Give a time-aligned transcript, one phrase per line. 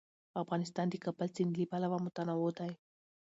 [0.43, 2.71] افغانستان د د کابل سیند له پلوه متنوع دی.